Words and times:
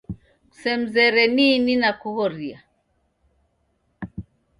Kusemzere 0.49 1.23
ni 1.35 1.45
ini 1.55 1.73
nakughoria. 1.81 2.59